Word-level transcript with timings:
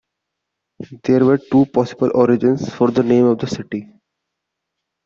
There 1.03 1.23
are 1.29 1.37
two 1.37 1.67
possible 1.67 2.09
origins 2.15 2.67
for 2.73 2.89
the 2.89 3.03
name 3.03 3.25
of 3.25 3.37
the 3.37 3.45
city. 3.45 3.87